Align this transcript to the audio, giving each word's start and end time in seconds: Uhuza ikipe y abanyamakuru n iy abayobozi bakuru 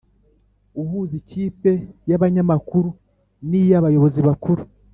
Uhuza 0.81 1.13
ikipe 1.21 1.71
y 2.09 2.13
abanyamakuru 2.17 2.89
n 3.47 3.49
iy 3.61 3.71
abayobozi 3.79 4.19
bakuru 4.29 4.63